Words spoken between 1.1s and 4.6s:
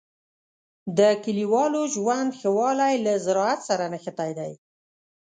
کلیوالو ژوند ښه والی له زراعت سره نښتی دی.